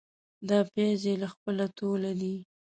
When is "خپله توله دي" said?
1.33-2.35